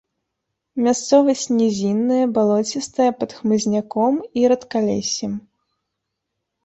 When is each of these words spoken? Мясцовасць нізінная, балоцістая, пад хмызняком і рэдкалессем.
Мясцовасць 0.85 1.43
нізінная, 1.59 2.23
балоцістая, 2.37 3.09
пад 3.21 3.31
хмызняком 3.41 4.13
і 4.41 4.51
рэдкалессем. 4.55 5.33